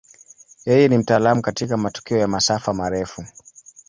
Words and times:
Yeye 0.65 0.87
ni 0.87 0.97
mtaalamu 0.97 1.41
katika 1.41 1.77
matukio 1.77 2.17
ya 2.17 2.27
masafa 2.27 2.73
marefu. 2.73 3.25